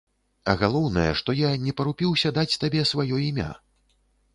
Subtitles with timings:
[0.53, 3.51] А галоўнае, што я не парупіўся даць табе сваё імя.